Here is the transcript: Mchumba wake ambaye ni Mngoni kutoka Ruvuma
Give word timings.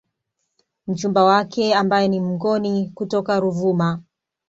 Mchumba 0.87 1.23
wake 1.23 1.73
ambaye 1.73 2.07
ni 2.07 2.19
Mngoni 2.19 2.89
kutoka 2.95 3.39
Ruvuma 3.39 4.03